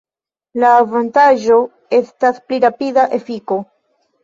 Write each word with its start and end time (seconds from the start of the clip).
La 0.61 0.71
avantaĝo 0.77 1.59
estas 1.99 2.41
pli 2.49 2.61
rapida 2.67 3.07
efiko. 3.21 3.63